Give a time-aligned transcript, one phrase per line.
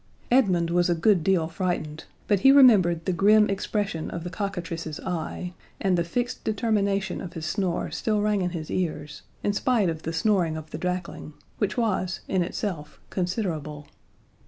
[0.31, 4.99] Edmund was a good deal frightened, but he remembered the grim expression of the cockatrice's
[5.01, 9.89] eye, and the fixed determination of his snore still rang in his ears, in spite
[9.89, 13.85] of the snoring of the drakling, which was, in itself, considerable.